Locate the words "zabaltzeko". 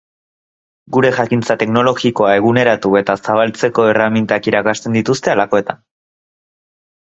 3.19-3.87